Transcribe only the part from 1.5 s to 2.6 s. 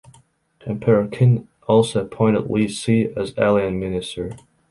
also appointed